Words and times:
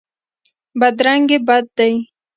بدرنګي 0.79 1.37
بد 1.47 1.65
دی. 1.77 1.93